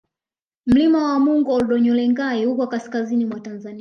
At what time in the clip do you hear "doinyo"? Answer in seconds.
1.67-1.93